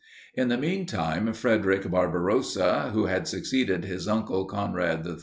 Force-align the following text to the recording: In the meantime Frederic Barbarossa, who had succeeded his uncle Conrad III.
In 0.33 0.47
the 0.47 0.57
meantime 0.57 1.31
Frederic 1.31 1.87
Barbarossa, 1.91 2.89
who 2.91 3.05
had 3.05 3.27
succeeded 3.27 3.85
his 3.85 4.07
uncle 4.07 4.45
Conrad 4.45 5.05
III. 5.05 5.17